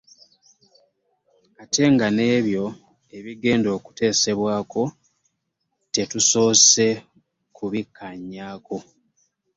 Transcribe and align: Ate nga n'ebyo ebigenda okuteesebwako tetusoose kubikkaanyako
Ate 1.61 1.83
nga 1.93 2.07
n'ebyo 2.15 2.65
ebigenda 3.17 3.69
okuteesebwako 3.77 4.81
tetusoose 5.93 6.87
kubikkaanyako 7.55 8.77